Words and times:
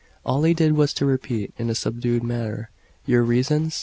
All 0.25 0.41
he 0.41 0.55
did 0.55 0.71
was 0.71 0.95
to 0.95 1.05
repeat, 1.05 1.53
in 1.59 1.69
a 1.69 1.75
subdued 1.75 2.23
manner 2.23 2.71
"Your 3.05 3.21
reasons?" 3.21 3.79